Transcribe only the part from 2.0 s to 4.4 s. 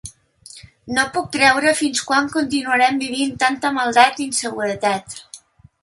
quan continuarem vivint tanta maldat i